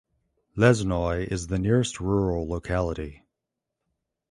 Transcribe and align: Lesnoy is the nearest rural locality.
Lesnoy 0.57 1.27
is 1.27 1.45
the 1.45 1.59
nearest 1.59 1.99
rural 1.99 2.47
locality. 2.49 3.21